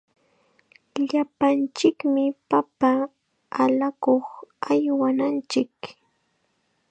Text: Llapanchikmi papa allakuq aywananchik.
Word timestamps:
Llapanchikmi 1.07 2.23
papa 2.49 2.91
allakuq 3.63 4.25
aywananchik. 4.71 5.75